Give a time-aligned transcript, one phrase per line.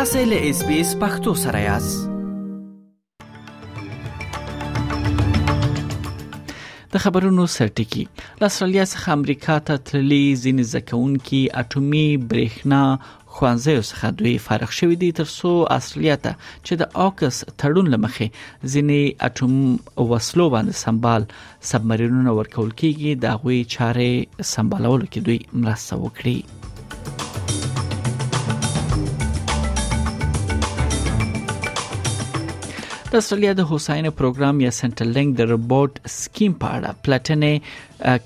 [0.00, 3.24] تاسو له اس بي اس پختو سره یاست
[6.92, 12.78] د خبرونو سرټکی د استرالیا څخه امریکا ته تللي ځین زکونکي اټومي برېښنا
[13.34, 16.32] خوانځي څخه دوی فارغ شوې دي ترڅو استرالیا ته
[16.66, 18.28] چې د اوکس تړون لمخې
[18.72, 19.54] ځینې اټوم
[20.14, 21.28] وسلو باندې سمبال
[21.72, 26.36] سبمرینونه ورکول کیږي د غوي چاره سمبالولو کې دوی مرسته وکړي
[33.12, 37.54] د استرالیا د هوساینه پروګرام یا سنټرل لنګ د رپورت سکیم په اړه پلاتنې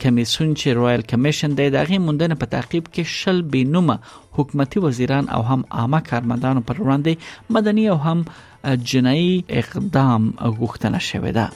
[0.03, 3.97] کمیسون چې رائل کمیشن دی دغه موندنه په تعقیب کې شل بینومه
[4.39, 7.13] حکومتي وزیران او هم عامه کارمندانو پر وړاندې
[7.59, 8.19] مدني او هم
[8.93, 10.23] جنایي اقدام
[10.59, 11.47] غوښتنه شوې ده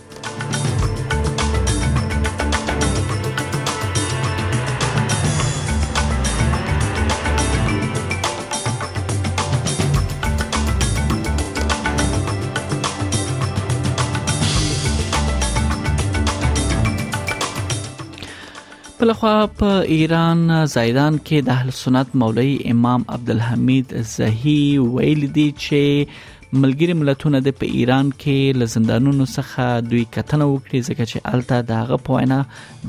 [19.08, 24.56] بل خو په ایران زیدان کې د اهل سنت مولوی امام عبدالحمید زهی
[24.96, 31.04] ویل دي چې ملګری ملتونه د په ایران کې لزندانونو څخه دوی کتنه وکړي ځکه
[31.12, 32.40] چې الته داغه په وینا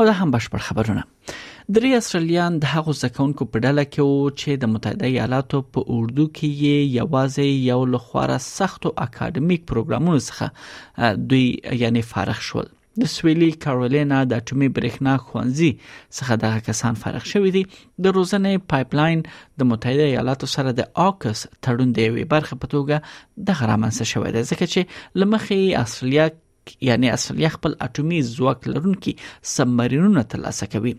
[0.00, 1.04] او دا هم بشپړ خبرونه
[1.76, 6.24] درې استرالیان د هغو زکونکو په ډله کې وو چې د متحده ایالاتو په اردو
[6.36, 11.42] کې یې یوازې یو لخواره سختو اکاډمیک پروګرامونو څخه دوی
[11.82, 12.70] یعنی فارغ شول
[13.02, 17.62] د سویلي کارولینا د اټومي برېښنا خوانځي څخه د کسان فارغ شوې دي
[18.06, 23.50] د روزنې پایپلاین د متحده ایالاتو سره د آکس تړون دی وی برخه په توګه
[23.50, 26.40] د غرامنسه شوې ده ځکه چې لمخي اصليت
[26.92, 29.14] یعنی اصلي خپل اټومي ځواک لرونکي
[29.52, 30.94] سبمرینونه ترلاسه کوي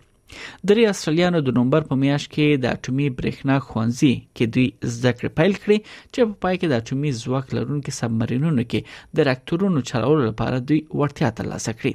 [0.70, 5.30] درې استرالیانو د نومبر په میاشت کې د اټومي برېښنا ښوونځي کې دوی زده کړې
[5.40, 5.78] پیل کړې
[6.14, 8.80] چې په پای کې د اټومي ځواک لرونکو سبمرینونو کې
[9.16, 11.94] د راکټورونو چلولو لپاره دوی وړتیا ترلاسه کړې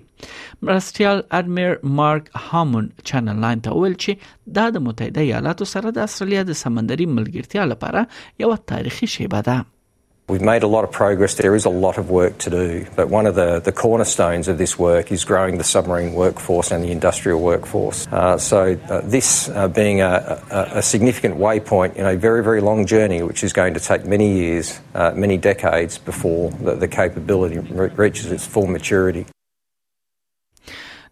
[0.66, 4.12] مرستيال ادمیر مارک هامون چینل 9 ته ویل چې
[4.56, 8.08] دا د متحده ایالاتو سره د استرالیا د سمندري ملګرتیا لپاره
[8.44, 9.58] یو تاریخي شیبه ده
[10.26, 11.34] We've made a lot of progress.
[11.34, 14.56] There is a lot of work to do, but one of the, the cornerstones of
[14.56, 18.06] this work is growing the submarine workforce and the industrial workforce.
[18.10, 22.62] Uh, so, uh, this uh, being a, a, a, significant waypoint in a very, very
[22.62, 26.88] long journey, which is going to take many years, uh, many decades before the, the
[26.88, 29.24] capability re- reaches its full maturity.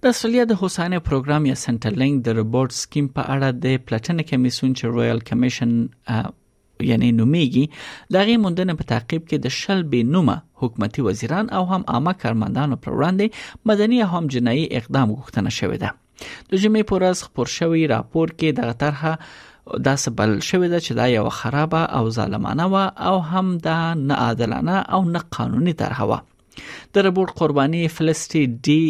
[0.04, 4.72] د استرالیا د هوساینه پروګرام یا سنټرلینګ د روبوټ سکیم په اړه د پلاتنیک کمیسون
[4.78, 5.70] چې رویل کمیشن
[6.90, 7.64] یعنی نومیږي
[8.16, 12.78] دغه موندنه په تعقیب کې د شل به نومه حکومتي وزیران او هم عامه کارمندانو
[12.86, 15.90] پر وړاندې مدني هم جنایي اقدام غوښتنه شوې ده
[16.26, 19.14] د جمعې پر ورځ خبر شوی راپور کې دغه طرحه
[19.86, 23.78] دا سبل شوې ده چې دا یو خرابه او ظالمانه و او هم دا
[24.08, 26.20] نه عادلانه او نه قانوني طرحه و
[26.94, 28.80] د ربوټ قرباني فلسټي ډي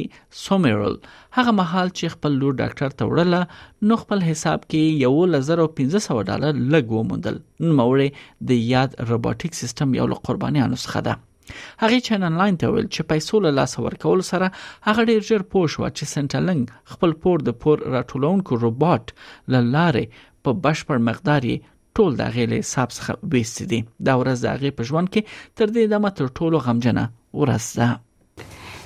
[0.44, 0.94] سومرل
[1.36, 3.40] هغه مهال چې خپل لور ډاکټر ته وړله
[3.90, 7.36] نو خپل حساب کې 1500 ډالر لګ ومندل
[7.66, 8.08] نوموړی
[8.50, 13.10] د یاد روبوټیک سیستم یو له قربانیانو څخه ده هغه چنن لاین ته ویل چې
[13.12, 14.50] پیسو له لاس ورکول سره
[14.88, 20.58] هغه ډیر ژر پوه شو چې سنټلنګ خپل پور د پور راټولونکو روبوټ لاره په
[20.66, 21.46] بشپړ مقدار
[21.98, 23.80] ټول د غیلې حساب څخه وېستې دي
[24.10, 27.59] دا ورځ د هغه په ژوند کې تر دې دمه تر ټولو غمجنه What a
[27.59, 28.03] snap.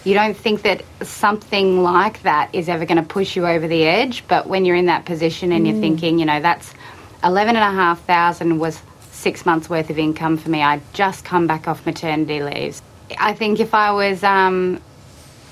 [0.05, 3.85] You don't think that something like that is ever going to push you over the
[3.85, 5.71] edge, but when you're in that position and mm.
[5.73, 6.73] you're thinking, you know, that's
[7.25, 8.81] 11,500 was
[9.11, 10.63] six months worth of income for me.
[10.63, 12.81] I'd just come back off maternity leaves.
[13.19, 14.81] I think if I was um,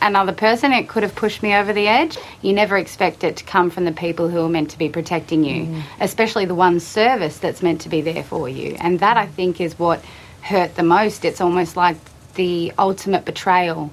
[0.00, 2.16] another person, it could have pushed me over the edge.
[2.42, 5.42] You never expect it to come from the people who are meant to be protecting
[5.44, 5.82] you, mm.
[6.00, 8.76] especially the one service that's meant to be there for you.
[8.78, 10.04] And that I think is what
[10.42, 11.24] hurt the most.
[11.24, 11.96] It's almost like
[12.34, 13.90] the ultimate betrayal.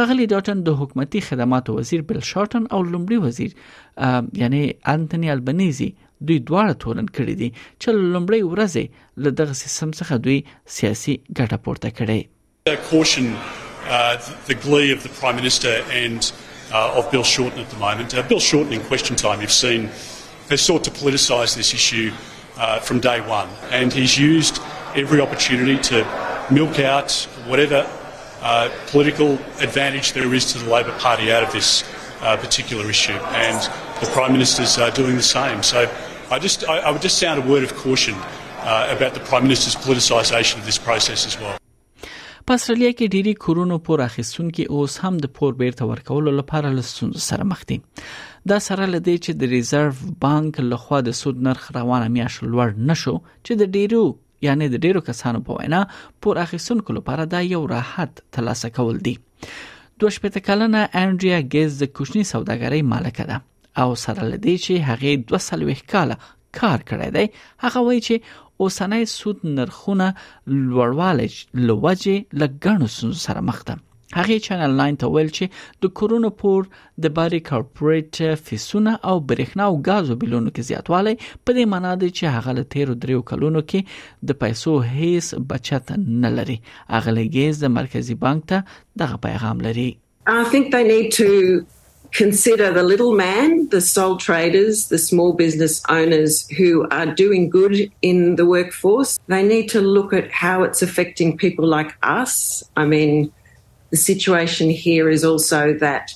[0.00, 4.62] خغلی ډاټن د حکومتي خدماتو وزیر بل شارټن او لومړي وزیر یعنی
[4.94, 10.40] انټونی البنيزي دوی دواړه تورن کړی دي چې لومړی ورځ له دغه سیستم څخه دوی
[10.78, 12.28] سیاسي ګټه پورته کړي
[12.90, 14.00] caution uh,
[14.50, 15.72] the glee of the prime minister
[16.02, 16.28] and
[16.74, 18.12] uh, of bill shorten at the moment.
[18.14, 19.88] Uh, bill shorten in question time, you've seen,
[20.50, 22.12] has sought to politicise this issue
[22.56, 24.60] uh, from day one, and he's used
[24.96, 26.04] every opportunity to
[26.50, 27.12] milk out
[27.46, 27.88] whatever
[28.42, 31.84] uh, political advantage there is to the Labor Party out of this
[32.22, 33.62] uh, particular issue, and
[34.00, 35.62] the Prime Minister's uh, doing the same.
[35.62, 35.88] So
[36.30, 39.44] I, just, I, I would just sound a word of caution uh, about the Prime
[39.44, 41.56] Minister's politicisation of this process as well.
[42.50, 47.22] په استرالیا کې ډيري کورونو پور اخیستونکو اوس هم د پور بیرته ورکولو لپاره لسونز
[47.30, 47.78] سره مخ دي
[48.52, 53.14] دا سره لدی چې د ریزرو بانک لخوا د سود نرخ روانه میاش لوړ نشو
[53.30, 54.02] چې د ډیرو
[54.48, 55.80] یعنی د ډیرو کسانو په وینا
[56.26, 59.16] پور اخیستونکو لپاره دا یو راحت ترلاسه کول دي
[59.48, 65.66] دوه شپږ کلنه انډریا ګیز د کوچني سوداګرۍ مالکه ده او سره لدی چې هغه
[65.66, 66.32] 200 کاله
[66.62, 70.12] کار کړی دی هغه وایي چې اوسنۍ سود نرخونه
[70.70, 71.30] لوړوالی
[71.68, 73.82] لوجه لګڼو سن سره مخ ده
[74.18, 76.66] هغه چینل 9 ته ویل چې د کورونو پور
[77.06, 82.10] د باري کارپوریټ فیسونه او برېښنا او غازو بلونو کې زیاتوالی په دې معنی دی
[82.18, 87.64] چې هغه له 13 دریو کلونو کې د پیسو هیڅ بچت نه لري هغه لګیز
[87.64, 89.90] د مرکزی بانک ته دغه پیغام لري
[90.32, 91.32] I think they need to
[92.14, 97.90] consider the little man, the sole traders, the small business owners who are doing good
[98.02, 99.18] in the workforce.
[99.26, 102.62] They need to look at how it's affecting people like us.
[102.76, 103.32] I mean,
[103.90, 106.14] the situation here is also that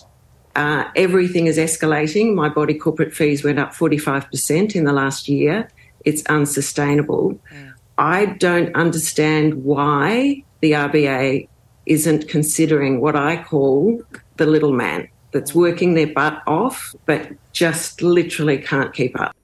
[0.54, 2.34] uh, everything is escalating.
[2.34, 5.68] My body corporate fees went up 45% in the last year.
[6.04, 7.38] It's unsustainable.
[7.52, 7.72] Yeah.
[7.98, 11.48] I don't understand why the RBA
[11.86, 14.00] isn't considering what I call
[14.36, 19.34] the little man that's working their butt off but just literally can't keep up.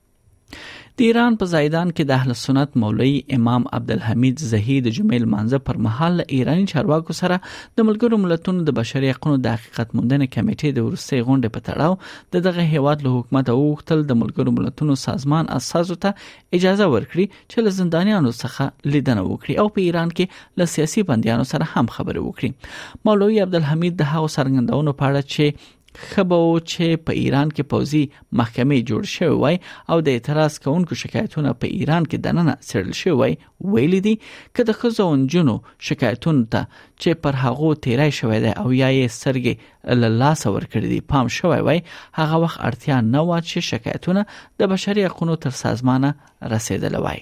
[1.00, 5.78] د ایران په زیدان کې د اهل سنت مولوی امام عبدالحمید زهید جمیل مانزه پر
[5.86, 10.86] مهال ایرانی چارواکو سره د ملګرو ملتونو د بشري حقوقو د حقیقت موندنې کمیټې د
[10.88, 11.98] ورسته غونډې په تړاو
[12.36, 17.68] د دغه هیواد له حکومت اوختل د ملګرو ملتونو سازمان اساسو ته اجازه ورکړي چې
[17.68, 22.24] له زندانیانو څخه لیدنه وکړي او په ایران کې له سیاسي بندیانو سره هم خبرې
[22.28, 27.62] وکړي مولوی عبدالحمید د هغو سرګندونو په اړه چې خبه و چې په ایران کې
[27.72, 28.02] پوزي
[28.38, 29.56] محکمې جوړ شوی وای
[29.94, 33.32] او د اعتراض کوونکو شکایتونه په ایران کې دننه سړل شوی وای
[33.74, 34.14] ویل دي
[34.54, 35.54] چې د خزونجونو
[35.90, 36.62] شکایتونه ته
[37.00, 39.54] چې پر هغه تیرای شوی دی او یا یې سرګې
[40.02, 41.80] للاس ور کړی دی پام شوی وای
[42.18, 44.22] هغه وخت اړتیا نه و چې شکایتونه
[44.62, 46.10] د بشري حقوقو تر سازمانه
[46.54, 47.20] رسیدل وای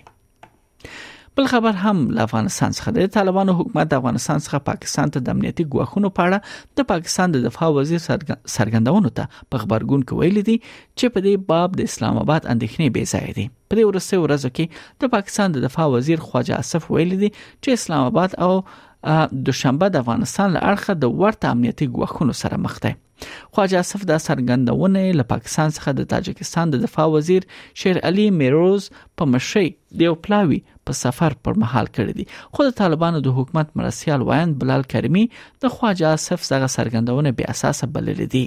[1.36, 5.36] بل خبر هم له افغانستان څخه د طالبانو حکومت د افغانستان څخه پاکستان ته د
[5.36, 8.02] امنیتي ګواښونو په اړه د پاکستان د دفاع وزیر
[8.56, 12.96] سرګندونو ته په خبرګون کې ویل دي چې په دې باب د اسلام آباد اندېښنې
[12.96, 16.90] بې ځای دي په دې ورسته ورځو کې د پاکستان د دفاع وزیر خواجه اسف
[16.96, 18.52] ویل دي چې اسلام آباد او
[19.46, 22.92] دوشنبه د افغانستان له اړخه د ورته امنیتي ګواښونو سره مخ دی
[23.24, 27.46] خواجه اسف د سرګندونه له پاکستان څخه د تاجکستان د دفاع وزیر
[27.82, 28.86] شیر علي میروز
[29.20, 29.68] په مشرۍ
[30.00, 32.24] د یو پلاوی په سفر پر مهال کړی دی
[32.54, 35.24] خو د طالبانو د حکومت مرسیال وایند بلال کریمی
[35.62, 38.46] د خواجه اسف زغه سرګندونه به اساسه بلل دي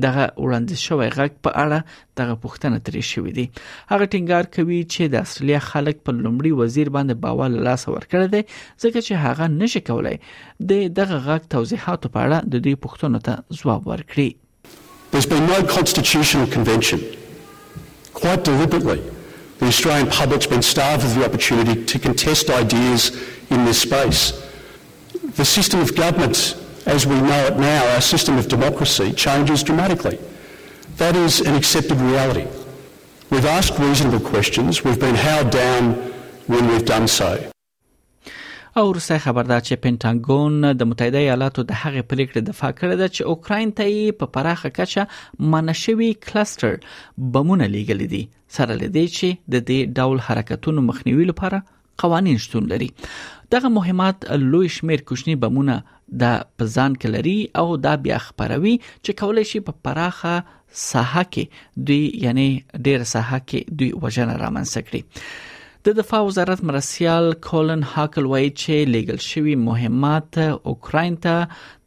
[0.00, 1.78] دغه وړاندیز شوی غږ په اړه
[2.20, 3.44] دغه پوښتنه ترې شوې دي
[3.92, 8.42] هغه ټینګار کوي چې د استرالیا خلک په لومړي وزیر باندې باور لاس ورکړی دی
[8.84, 10.16] ځکه چې هغه نشي کولای
[10.60, 13.32] د دغه غږ توضیحات په اړه د دې پوښتنو ته
[13.62, 14.30] ځواب ورکړي
[15.12, 17.00] There's been no constitutional convention.
[18.14, 19.00] Quite deliberately,
[19.58, 23.10] the Australian public's been starved of the opportunity to contest ideas
[23.50, 24.22] in this space.
[25.40, 26.46] The system of government
[26.86, 30.18] as we know it now, our system of democracy changes dramatically.
[30.98, 32.46] That is an accepted reality.
[33.30, 35.94] We've asked reasonable questions, we've been held down
[36.46, 37.38] when we've done so.
[38.76, 43.08] او روسي خبر دا چې پینټاګون د متحده ایالاتو د هغې پلیکړې دفاع کړې ده
[43.16, 46.78] چې اوکرين ته یې په پراخه کچه منشوي کلستر
[47.34, 48.20] بمونه لیږل دي
[48.58, 51.60] سره لدی چې د دې ډول حرکتونو مخنیوي لپاره
[52.04, 52.88] قوانين شتون لري
[53.56, 55.76] دغه مهمات لوی شمیر کوچني بمونه
[56.20, 58.72] دا په ځان کې لري او دا بیا خبروي
[59.04, 60.34] چې کولای شي په پراخه
[60.88, 62.46] ساحه کې دوی یعنی
[62.86, 65.24] ډېر ساحه کې دوی وژنه رامنځته کړي
[65.86, 70.38] د دفاع وزارت مرسیال کولن هاکل وایي چې لیګل شوی مهمات
[70.74, 71.46] اوکرين ته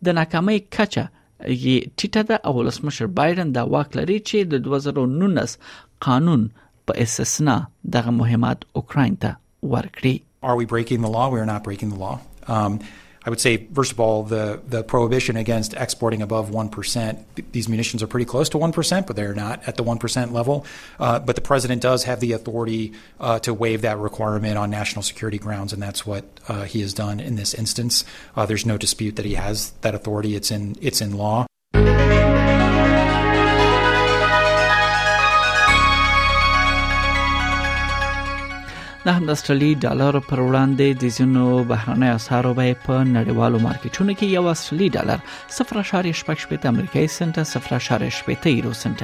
[0.09, 5.57] د ناکامۍ کچه یي ټیټه ده او لسمشر بایدن دا واک لري چې د 2019
[6.09, 6.45] قانون
[6.89, 7.57] په استثنا
[7.97, 10.15] دغه مهمات اوکرين ته ورکړي
[10.51, 11.23] Are we breaking the law?
[11.33, 12.15] We are not breaking the law.
[12.55, 12.73] Um,
[13.25, 17.23] I would say, first of all, the, the prohibition against exporting above 1%.
[17.51, 20.65] These munitions are pretty close to 1%, but they're not at the 1% level.
[20.99, 25.01] Uh, but the president does have the authority uh, to waive that requirement on national
[25.01, 28.05] security grounds, and that's what uh, he has done in this instance.
[28.35, 31.47] Uh, there's no dispute that he has that authority, it's in, it's in law.
[39.05, 44.47] د همداسترالي ډالر پر وړاندې د زینو بهرنۍ اسعارو بیه په نړیوالو مارکیټونو کې یو
[44.51, 45.19] اصلي ډالر
[45.57, 49.03] 0.65 امریکایي سنت 0.65 یورو سنت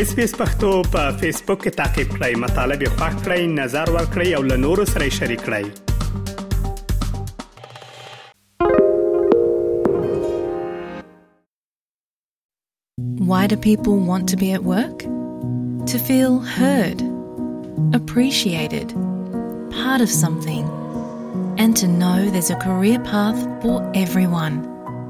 [0.00, 5.64] اس پختو په فیسبوک کې کړئ نظر ور کړئ او له نورو سره شریک کړئ
[13.32, 15.04] Why do people want to be at work?
[15.94, 17.04] To feel heard,
[18.02, 18.96] appreciated,
[19.78, 20.64] part of something,
[21.58, 23.76] and to know there's a career path for
[24.08, 24.56] everyone.